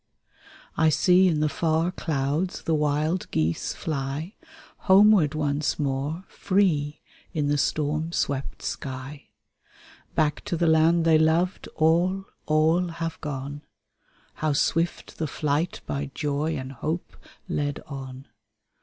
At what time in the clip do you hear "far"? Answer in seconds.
1.47-1.91